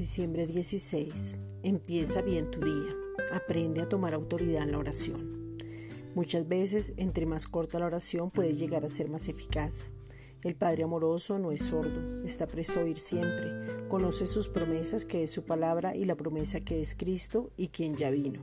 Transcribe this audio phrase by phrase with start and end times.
[0.00, 1.36] Diciembre 16.
[1.62, 2.96] Empieza bien tu día.
[3.34, 5.58] Aprende a tomar autoridad en la oración.
[6.14, 9.90] Muchas veces, entre más corta la oración, puede llegar a ser más eficaz.
[10.40, 15.22] El Padre amoroso no es sordo, está presto a oír siempre, conoce sus promesas que
[15.22, 18.40] es su palabra y la promesa que es Cristo y quien ya vino.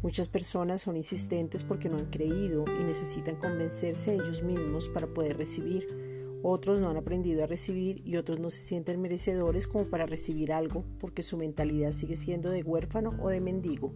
[0.00, 5.08] Muchas personas son insistentes porque no han creído y necesitan convencerse a ellos mismos para
[5.08, 6.07] poder recibir
[6.42, 10.52] otros no han aprendido a recibir y otros no se sienten merecedores como para recibir
[10.52, 13.92] algo porque su mentalidad sigue siendo de huérfano o de mendigo.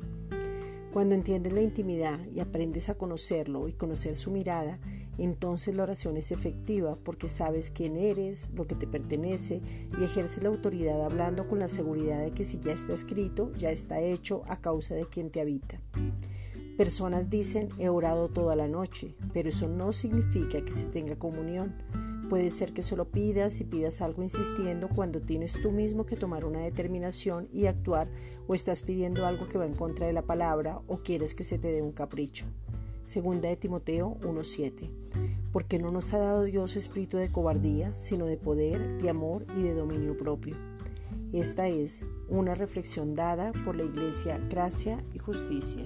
[0.93, 4.79] Cuando entiendes la intimidad y aprendes a conocerlo y conocer su mirada,
[5.17, 9.63] entonces la oración es efectiva porque sabes quién eres, lo que te pertenece
[9.99, 13.71] y ejerce la autoridad hablando con la seguridad de que si ya está escrito, ya
[13.71, 15.81] está hecho a causa de quien te habita.
[16.77, 21.75] Personas dicen he orado toda la noche, pero eso no significa que se tenga comunión.
[22.33, 26.47] Puede ser que solo pidas y pidas algo insistiendo cuando tienes tú mismo que tomar
[26.47, 28.09] una determinación y actuar
[28.47, 31.59] o estás pidiendo algo que va en contra de la palabra o quieres que se
[31.59, 32.47] te dé un capricho.
[33.05, 34.89] Segunda de Timoteo 1.7.
[35.53, 39.61] Porque no nos ha dado Dios espíritu de cobardía, sino de poder, de amor y
[39.61, 40.57] de dominio propio.
[41.35, 45.85] Esta es una reflexión dada por la Iglesia Gracia y Justicia.